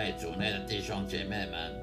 [0.00, 1.74] 大家好，欢迎各位主内的弟兄姐妹们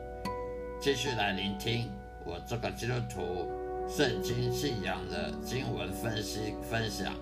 [0.82, 1.88] 继续来聆听
[2.26, 3.48] 我这个基督徒
[3.88, 7.14] 圣经信仰的经文分析分享，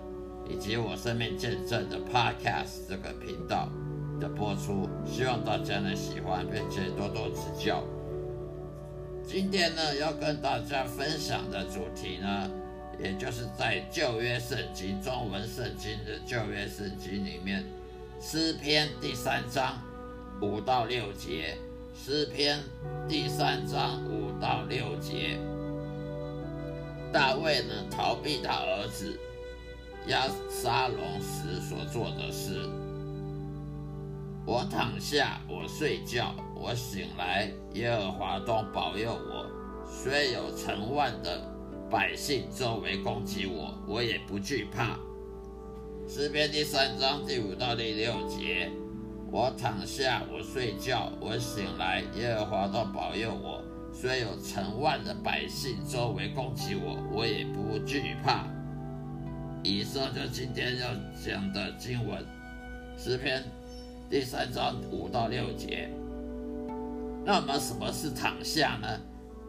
[0.50, 3.68] 以及我生命见证的 Podcast 这个频道
[4.22, 7.84] 的播出，希望大家能喜欢，并且多多指教。
[9.28, 12.50] 今天呢，要跟大家分享的主题呢，
[13.04, 17.66] 也就是在旧约圣经中文圣经的旧约圣经里面。
[18.22, 19.78] 诗篇第三章
[20.42, 21.58] 五到六节，
[21.96, 22.60] 诗篇
[23.08, 25.40] 第三章五到六节，
[27.12, 29.18] 大卫呢逃避他儿子
[30.08, 32.70] 亚沙龙时所做的事。
[34.46, 39.50] 我躺下，我睡觉，我醒来，耶和华都保佑我。
[39.90, 41.42] 虽有成万的
[41.90, 45.00] 百姓周围攻击我，我也不惧怕。
[46.08, 48.70] 诗篇第三章第五到第六节：
[49.36, 53.62] 我躺下，我睡觉，我醒来，耶和华都保佑我。
[53.94, 58.46] 虽有成万的百姓周围攻击我，我也不惧怕。
[59.62, 60.88] 以上就今天要
[61.22, 62.26] 讲的经文，
[62.98, 63.44] 诗篇
[64.10, 65.90] 第三章五到六节。
[67.26, 68.88] 那么什么是躺下呢？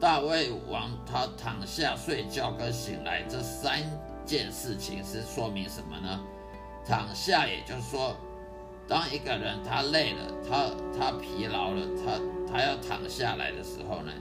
[0.01, 3.85] 大卫王他躺下睡觉跟醒来这三
[4.25, 6.21] 件事情是说明什么呢？
[6.85, 8.17] 躺下，也就是说，
[8.89, 12.21] 当一个人他累了，他他疲劳了，他
[12.51, 14.13] 他要躺下来的时候呢，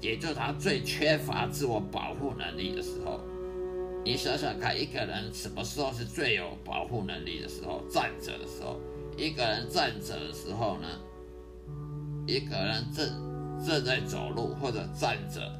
[0.00, 3.20] 也就他最缺乏自我保护能力的时候。
[4.04, 7.82] 你想想看，一个人什么时候是最有保护能力的时候？
[7.90, 8.78] 站着的时候。
[9.18, 10.88] 一个人站着的时候呢，
[12.26, 13.06] 一个人正
[13.66, 15.52] 正在走路或者站着。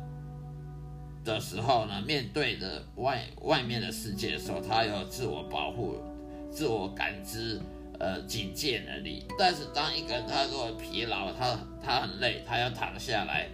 [1.24, 5.96] 的时候呢，面对着外外面的世界的时候，他有自我保护、
[6.50, 7.60] 自我感知、
[7.98, 9.24] 呃警戒能力。
[9.38, 13.48] 但是当一个人他如果疲劳，他他很累，他要躺下来，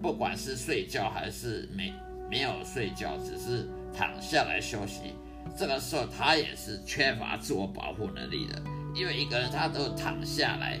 [0.00, 1.92] 不管是睡觉还是没
[2.30, 5.14] 没有睡觉，只是躺下来休息，
[5.56, 8.60] 这个时候他也是缺乏自我保护能力的。
[8.94, 10.78] 因为一个人他都躺下来，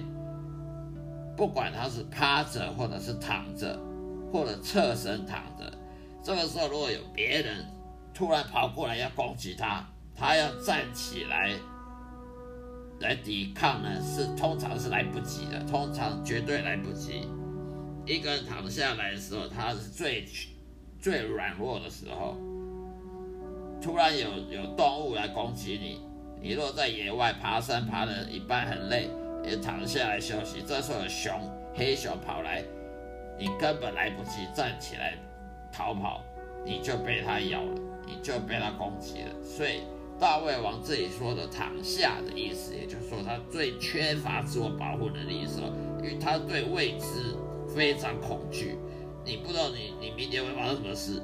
[1.36, 3.78] 不管他是趴着，或者是躺着，
[4.32, 5.72] 或者侧身躺着。
[6.22, 7.64] 这个时候，如果有别人
[8.12, 9.86] 突然跑过来要攻击他，
[10.18, 11.52] 他要站起来
[13.00, 17.28] 来抵抗呢，是通常是来不及的，通常绝对来不及。
[18.04, 20.24] 一个人躺下来的时候，他是最
[20.98, 22.36] 最软弱的时候。
[23.80, 26.00] 突然有有动物来攻击你，
[26.42, 29.08] 你若在野外爬山爬的一半很累，
[29.44, 31.32] 也躺下来休息，这时候熊
[31.74, 32.64] 黑熊跑来，
[33.38, 35.16] 你根本来不及站起来。
[35.70, 36.24] 逃跑，
[36.64, 39.30] 你就被他咬了，你就被他攻击了。
[39.44, 39.82] 所以
[40.18, 45.68] 大胃王这里说的躺下的意思，也就是说他最缺乏自我保护能力的时候，
[45.98, 47.36] 因为他对未知
[47.72, 48.76] 非常恐惧。
[49.24, 51.22] 你不知道你你明天会发生什么事，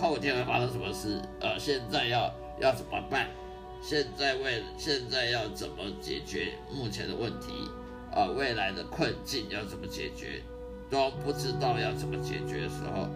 [0.00, 3.28] 后天会发生什么事，呃，现在要要怎么办？
[3.82, 7.52] 现在为现在要怎么解决目前的问题？
[8.12, 10.42] 啊，未来的困境要怎么解决？
[10.88, 13.06] 都不知道要怎么解决的时候。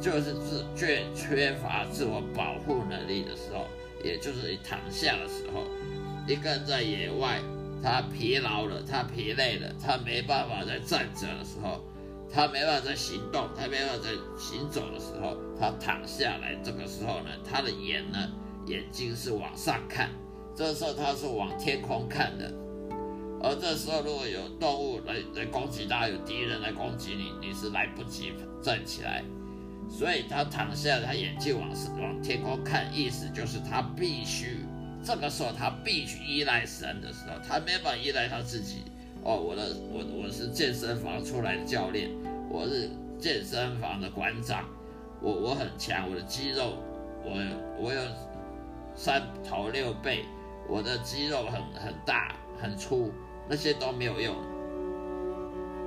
[0.00, 3.66] 就是自最缺乏自我保护能力的时候，
[4.02, 5.64] 也就是你躺下的时候，
[6.26, 7.40] 一个人在野外，
[7.82, 11.84] 他疲劳了，他疲累了，他没办法再站着的时候，
[12.32, 18.18] 他没办法再行动，他没办法再行走的时候，他躺下来，这个时候呢，他的眼呢，
[18.66, 20.10] 眼睛是往上看，
[20.54, 22.52] 这时候他是往天空看的，
[23.42, 28.32] 而这时候如果有动物来来攻击他，有敌人来攻击你，你是来不及
[28.62, 29.24] 站起来。
[29.92, 34.64] 所以他躺下，他眼睛往是往天空看，意思就是他必须
[35.04, 38.84] 这个时候他必须依赖神的时候，他没办法依赖他自己。
[39.22, 42.10] 哦，我的我我是健身房出来的教练，
[42.48, 44.64] 我是健身房的馆长，
[45.20, 46.78] 我我很强，我的肌肉
[47.22, 47.36] 我
[47.78, 48.00] 我有
[48.96, 50.24] 三头六臂，
[50.68, 53.12] 我的肌肉很很大很粗，
[53.48, 54.34] 那些都没有用，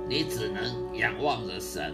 [0.08, 1.92] 你只能仰望着神。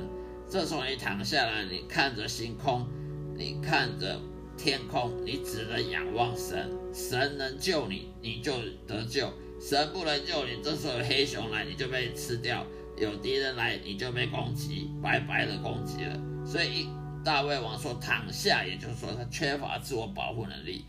[0.52, 2.86] 这时候你躺下来，你看着星空，
[3.34, 4.20] 你看着
[4.54, 6.70] 天空，你只能仰望神。
[6.92, 8.52] 神能救你，你就
[8.86, 9.28] 得救；
[9.58, 12.66] 神不能救你，这时候黑熊来，你就被吃掉；
[12.98, 16.20] 有敌人来，你就被攻击，白白的攻击了。
[16.44, 16.86] 所以
[17.24, 20.84] 大卫王说躺下，也就是说他缺乏自我保护能力。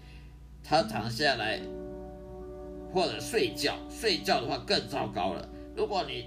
[0.62, 1.62] 他躺下来
[2.92, 5.48] 或者睡觉，睡觉的话更糟糕了。
[5.74, 6.26] 如果你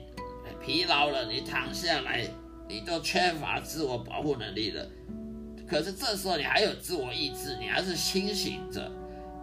[0.64, 2.26] 疲劳了，你躺下来。
[2.68, 4.86] 你都缺乏自我保护能力了，
[5.68, 8.90] 可是这时候你还有自我意志，你还是清醒着。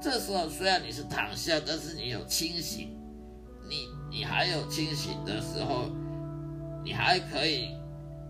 [0.02, 2.90] 这时候虽然你是躺下，但是你有清醒，
[3.70, 5.90] 你你还有清醒的时候，
[6.84, 7.70] 你还可以，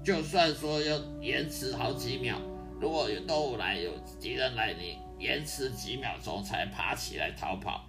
[0.03, 2.37] 就算说要延迟好几秒，
[2.79, 7.85] 如果有动物来，有敌人来，你延迟几秒钟才爬起来逃跑。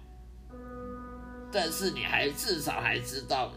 [1.51, 3.53] 但是你还至少还知道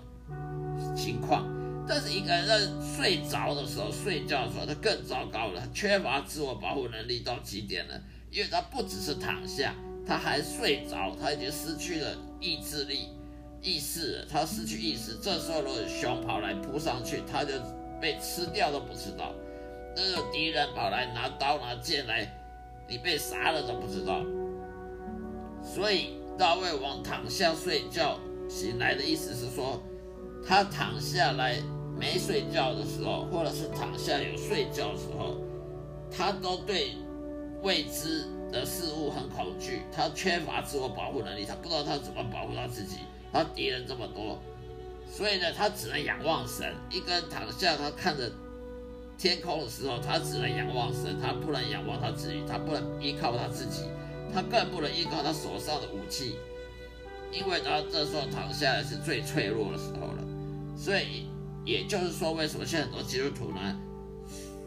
[0.94, 1.57] 情况。
[1.88, 2.58] 但是一个人在
[2.96, 8.00] 睡着的时候、睡觉的时候，他更糟糕了，缺乏自我保护能力到极点了，
[8.30, 9.74] 因为他不只是躺下。
[10.06, 13.08] 他还睡着，他已经失去了意志力、
[13.60, 15.18] 意识，他失去意识。
[15.20, 17.52] 这时候，如果熊跑来扑上去，他就
[18.00, 19.34] 被吃掉都不知道；
[19.94, 22.26] 那个敌人跑来拿刀拿剑来，
[22.88, 24.24] 你被杀了都不知道。
[25.62, 28.18] 所以，大胃王躺下睡觉
[28.48, 29.82] 醒来的意思是说，
[30.46, 31.60] 他躺下来
[31.98, 35.36] 没睡觉的时候，或者是躺下有睡觉的时候，
[36.10, 36.92] 他都对
[37.62, 38.26] 未知。
[38.50, 43.00] 的事物很恐惧，他缺乏自我保护能力，他不知道他怎么保护他自己。
[43.30, 44.38] 他敌人这么多，
[45.06, 46.74] 所以呢，他只能仰望神。
[46.90, 48.32] 一个人躺下，他看着
[49.18, 53.82] 天空的时候，他只能仰望神，他不能仰望他自己，他不能依靠他自己，
[54.32, 56.36] 他更不能依靠他手上的武器，
[57.30, 60.24] 因为他这时候躺下来是最脆弱的时候了。
[60.74, 61.26] 所以，
[61.68, 63.76] 也就是说，为什么现在很多基督徒呢，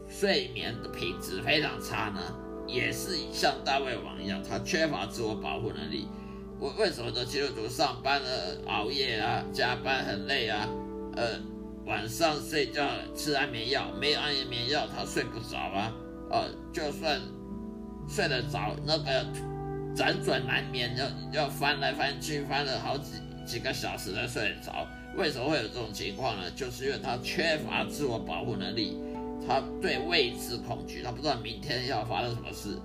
[0.08, 2.22] 睡眠的品质非常差呢？
[2.68, 6.08] 也是像大胃王一样，他缺乏自我保护能力。
[6.60, 7.26] 为为什么呢？
[7.26, 10.70] 基督徒上班了，熬夜啊，加班很累啊，
[11.16, 11.40] 呃，
[11.88, 15.92] 晚上睡觉吃安眠药，没有安眠药他睡不着啊，
[16.30, 17.20] 呃，就算
[18.08, 19.26] 睡得着，那个
[19.96, 23.14] 辗转难眠，要要翻来翻去，翻了好几
[23.44, 24.88] 几个小时才睡得着。
[25.18, 26.50] 为什么会有这种情况呢？
[26.52, 28.98] 就是因为他缺乏自我保护能力。
[29.48, 32.78] 他对未知恐惧，他不知道明天要发生什么事，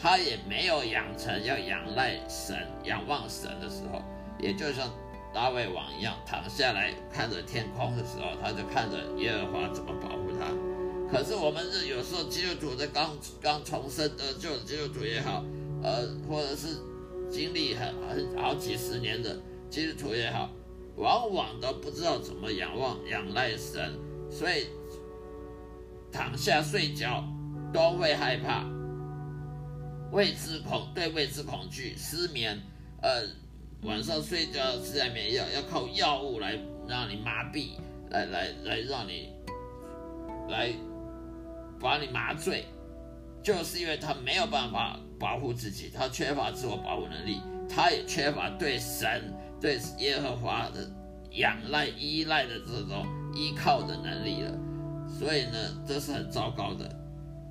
[0.00, 4.00] 他也没有养成要仰赖神、仰望神的时候，
[4.38, 4.88] 也就像
[5.34, 10.46] 大卫王一样，躺下来看着天空的时候，他就看着耶和华怎么保护他。
[11.10, 13.10] 可是我们是有时候基督徒在刚
[13.42, 15.44] 刚重生得救的基督徒也好，
[15.82, 16.68] 呃，或者是
[17.28, 19.36] 经历很很好几十年的
[19.68, 20.48] 基督徒也好，
[20.96, 23.98] 往往都不知道怎么仰望、仰赖神，
[24.30, 24.66] 所以。
[26.12, 27.22] 躺下睡觉
[27.74, 28.64] 都会害怕，
[30.12, 32.58] 未知恐对未知恐惧，失眠，
[33.02, 33.22] 呃，
[33.82, 36.58] 晚上睡觉吃安眠药，要靠药物来
[36.88, 37.72] 让你麻痹，
[38.08, 39.30] 来来来让你
[40.48, 40.72] 来
[41.78, 42.64] 把你麻醉，
[43.42, 49.34] 就是因为他没有办法保护自己，他缺乏自我保护能力，他也缺乏对神
[49.66, 50.88] 对耶和华的
[51.32, 53.04] 仰赖依赖的这种
[53.34, 54.52] 依靠的能力了。
[55.18, 56.88] 所以呢，这是很糟糕的。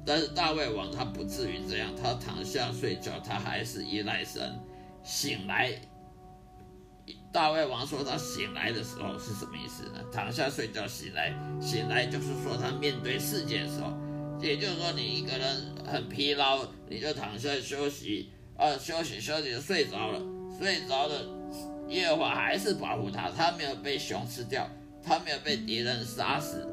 [0.05, 4.57] 但是大卫王他不至于这样，他躺下睡觉，他还是依赖神。
[5.03, 5.73] 醒来，
[7.33, 9.99] 大卫王说他醒来的时候是什么意思呢？
[10.09, 13.91] 躺下睡觉醒来，醒来就是说他面对世界的时候，
[14.39, 20.21] 也就是说你一个人很疲劳，你就躺下休息，啊，休息休息就睡着了，
[20.57, 21.25] 睡着了，
[21.89, 24.67] 耶和华还是保护他，他没有被熊吃掉，
[25.03, 26.67] 他没有被敌人杀死。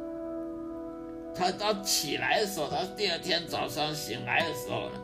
[1.35, 5.01] 他到起来的时候，他第二天早上醒来的时候呢，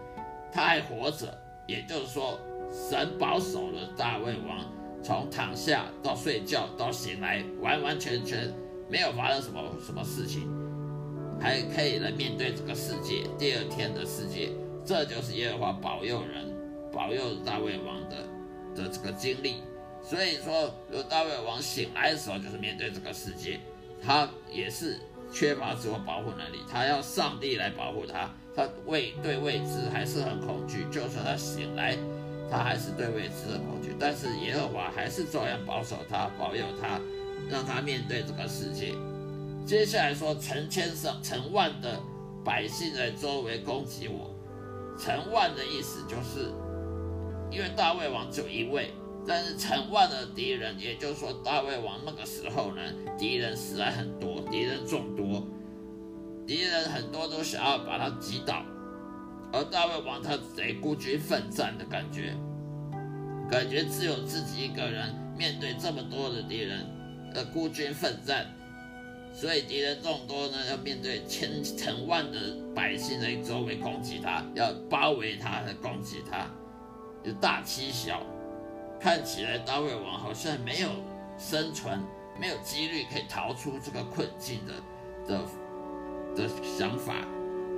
[0.53, 1.27] 他还活着，
[1.67, 2.39] 也就是说，
[2.71, 4.71] 神保守了大卫王，
[5.03, 8.53] 从躺下到睡觉到醒来，完完全全
[8.91, 10.49] 没有发生什么什么事情，
[11.41, 14.51] 还可以来面对这个世界，第二天的世界，
[14.85, 16.45] 这就是耶和华保佑人，
[16.93, 18.17] 保佑大卫王的
[18.75, 19.63] 的这个经历。
[20.09, 23.61] 所以说，如大卫王醒来的时候，就是面对这个世界，
[24.03, 24.99] 他也是。
[25.31, 30.87] 缺乏自我保护能力，他要上帝来保护他，他未对未知还是很恐惧。
[30.91, 31.95] 就算他醒来，
[32.51, 33.95] 他还是对未知的恐惧。
[34.01, 36.99] 但是耶和华还是照样保守他，保佑他，
[37.51, 38.95] 让他面对这个世界。
[39.67, 42.01] 接下来说，成千上成万的
[42.43, 44.35] 百姓在周围攻击我。
[44.99, 46.51] 成万的意思就是，
[47.51, 48.95] 因为大卫王只有一位。
[49.29, 52.81] 但是成万的敌人，也就是说大卫王那个时候呢，
[53.19, 55.47] 敌人实在很多，敌人众多，
[56.47, 58.65] 敌人很多都想要把他击倒，
[59.53, 62.35] 而大卫王他得孤军奋战的感觉，
[63.51, 66.87] 感觉只有自己一个人面对这么多的敌人，
[67.35, 68.47] 呃，孤军奋战，
[69.35, 72.39] 所以敌人众多呢，要面对千成万的
[72.75, 76.51] 百姓在周围攻击他，要包围他，攻击他，
[77.25, 78.23] 有大欺小。
[79.01, 80.89] 看起来大卫王好像没有
[81.39, 82.01] 生存，
[82.41, 84.75] 没有几率可以逃出这个困境的
[85.27, 85.45] 的
[86.37, 87.15] 的想法。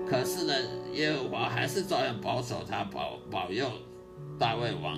[0.08, 0.54] 可是呢，
[0.92, 3.70] 耶和华还是照样保守他，保保佑
[4.38, 4.96] 大卫王，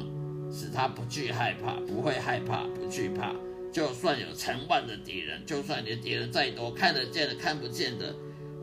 [0.50, 3.34] 使他不惧害怕，不会害怕，不惧怕。
[3.72, 8.14] 就算有成万的敌人，就算你的敌人再多，看得见的、看不见的，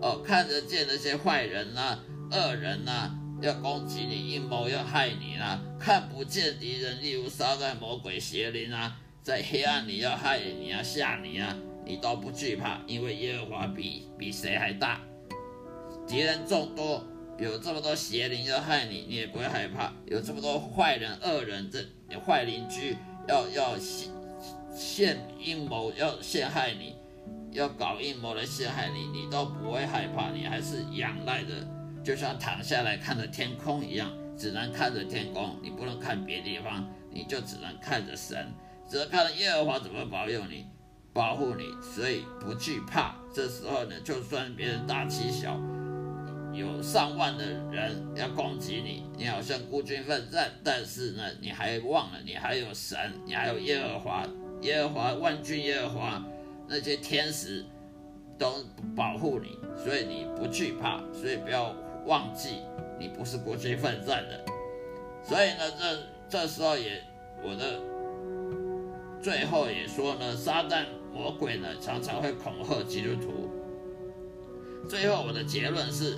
[0.01, 1.99] 哦，看得见那些坏人呐、
[2.31, 11.55] 恶人呐，要攻击你、阴谋要害你啦；看不见敌人，例如撒旦、魔鬼、邪灵啊，在黑暗里要害你啊、吓你啊，
[11.86, 15.00] 你都不惧怕，因为耶和华比比谁还大。
[16.08, 17.05] 敌人众多，
[17.38, 21.79] 有这么多邪灵要害你，你也不会害怕；有这么多坏人、恶人，这
[22.19, 24.10] 坏邻居要要陷
[24.74, 26.96] 陷阴谋，要陷害你，
[27.51, 31.53] 要搞阴谋来陷害你，你都不会害怕，你还是仰赖的，
[32.03, 38.48] 就像躺下来看着天空一样，只能看着天空，你不能看别地方，你就只能看着神，
[38.88, 40.65] 只能看着耶和华怎么保佑你、
[41.13, 43.15] 保护你，所以不惧怕。
[43.34, 45.60] 这时候呢，就算别人大欺小。
[46.51, 54.25] 有上万的人要攻击你，你好像孤军奋战，但是呢，你还忘了你还有神，你还有耶和华，
[54.62, 56.25] 耶和华万军耶和华
[56.68, 57.63] 那些天使
[58.38, 58.65] 都
[58.96, 61.74] 保护你，所以你不惧怕，所以不要
[62.09, 62.63] 忘记
[62.99, 64.43] 你不是孤军奋战的。
[65.23, 67.01] 所以呢，这这时候也
[67.41, 67.79] 我的
[69.21, 73.49] 最后也说呢，撒旦魔鬼呢常常会恐吓基督徒。
[74.89, 76.17] 最后我的结论是。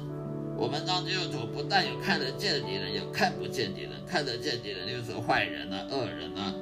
[0.57, 3.91] 我们当基督徒不但有看得见的敌人，有看不见敌人。
[4.05, 6.53] 看得见敌人就是坏人啊、恶人啊，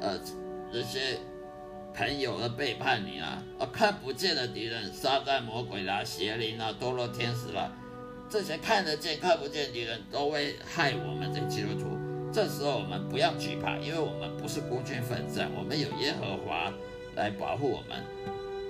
[0.00, 0.20] 呃，
[0.72, 1.18] 这些
[1.92, 7.72] 朋友的背叛你啊；啊看不见的敌人，撒旦、魔鬼啦、邪灵啊、堕落天使啦，
[8.34, 11.96] 这些看得见、看不见敌人都会害我们这基督徒。
[12.32, 16.72] 这时候我们不要惧怕，因为我们不是孤军奋战，我们有耶和华
[17.14, 18.02] 来保护我们。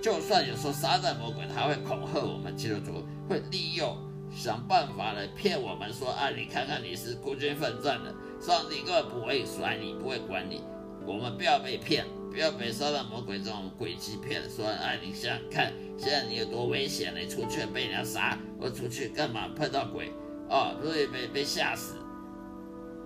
[0.02, 3.96] 就算有时候撒旦、魔鬼他会恐吓我们基督徒，会利用。
[4.36, 10.60] 想办法来骗我们说啊，你看看你是孤军奋战的，上帝根本不会甩你，不会管你。
[11.06, 12.04] 我们不要被骗，
[12.34, 14.42] 不要被撒旦魔鬼这种诡计骗。
[14.50, 17.14] 说哎，你想想看，现在你有多危险？
[17.16, 20.10] 你出去被人家杀，或出去干嘛碰到鬼
[20.50, 21.94] 哦，所以被被吓死。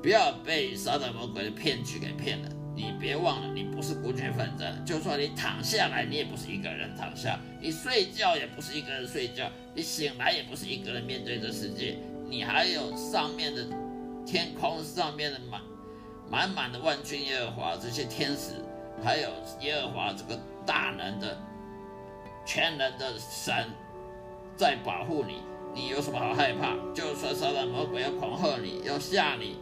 [0.03, 2.49] 不要被撒旦魔鬼的骗局给骗了。
[2.75, 4.83] 你别忘了，你不是孤军奋战。
[4.87, 11.99] 就算你躺下来，你也不是一个人躺下；你睡觉也不是一个人睡觉；你醒来也不是一个人面对这世界。
[12.31, 13.67] 你还有上面的
[14.25, 15.61] 天空上面的满
[16.31, 18.53] 满满的万军耶和华这些天使，
[19.03, 21.39] 还有耶和华这个大能的
[22.45, 23.55] 全能的神
[24.57, 25.43] 在保护你。
[25.75, 26.77] 你有什么好害怕？
[26.95, 29.57] 就算撒旦魔鬼要恐吓你，要吓你，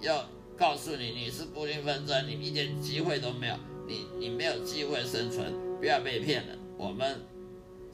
[0.00, 0.24] 要。
[0.58, 3.54] 告诉你，你是孤军奋战，你一点机会都没有，
[3.86, 6.54] 你你没有机会生存，不要被骗了。
[6.78, 7.20] 我们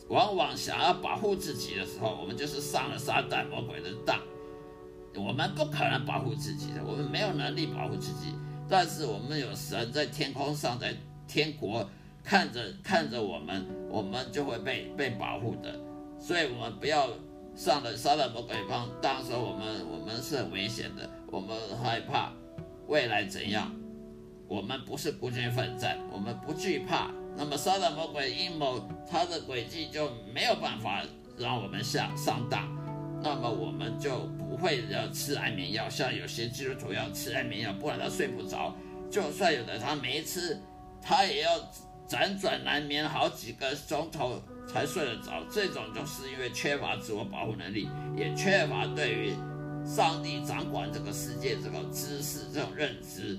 [0.07, 4.17] 往往想要保护自己的时候，我们就是上了撒旦魔鬼的当。
[5.17, 8.33] 我们不可能保护自己的，我们没有能力保护自己。
[8.69, 10.95] 但是我们有神在天空上，在
[11.29, 11.89] 天国
[12.23, 15.79] 看着看着我们，我们就会被被保护的。
[16.19, 17.09] 所以，我们不要
[17.55, 22.33] 上了撒旦魔鬼方，当时我们我们是很危险的，我们害怕。
[22.89, 23.73] 未来怎样？
[24.49, 27.11] 我们不是孤军奋战，我们不惧怕。
[27.37, 31.03] 那么撒旦魔鬼阴谋，他的诡计就没有办法
[31.39, 32.69] 让我们下上当。
[33.23, 38.77] 那么我们就不会要吃安眠药，像有些基督徒要吃安眠药，不然他睡不着。
[39.11, 40.61] 就算有的他没吃，
[41.01, 41.51] 他也要
[42.09, 45.45] 辗转难眠好几个钟头才睡得着。
[45.51, 49.33] 这种就是因为缺乏自我保护能力，也缺乏对于。
[49.85, 53.37] 上帝掌管这个世界，这个知识、这种认知、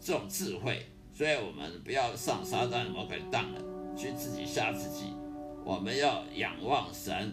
[0.00, 3.60] 这种智慧，所以我们不要上撒旦魔鬼当了，
[3.96, 5.14] 去自己吓自己。
[5.64, 7.32] 我们要仰望神，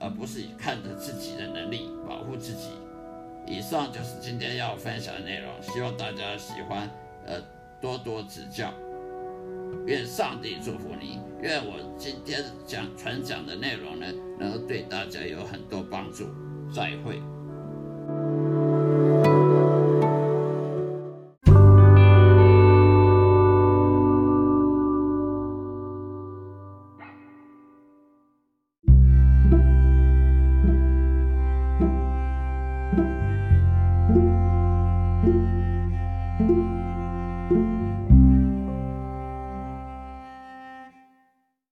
[0.00, 2.70] 而不是看着自己的能力保护自己。
[3.46, 6.88] 以上就是今天要分享的内容，希望大家喜欢，
[7.26, 7.40] 呃，
[7.80, 8.72] 多多指教。
[9.86, 14.06] 愿上帝祝福你，愿我今天讲传讲的内容呢，
[14.38, 16.26] 能够对大家有很多帮助。
[16.72, 17.20] 再会。